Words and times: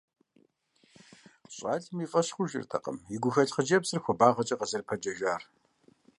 Щӏалэм 1.53 1.97
и 2.03 2.07
фӀэщ 2.11 2.27
хъужыртэкъым 2.35 2.97
и 3.15 3.17
гухэлъым 3.21 3.53
хъыджэбзыр 3.55 4.01
хуабагъэкӀэ 4.03 4.55
къызэрыпэджэжар. 4.59 5.41